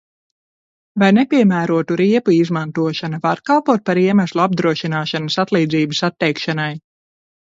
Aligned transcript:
Vai 1.01 1.09
nepiemērotu 1.17 1.97
riepu 2.01 2.33
izmantošana 2.37 3.19
var 3.27 3.43
kalpot 3.49 3.85
par 3.89 4.01
iemeslu 4.05 4.43
apdrošināšanas 4.45 5.39
atlīdzības 5.45 6.03
atteikšanai? 6.11 6.71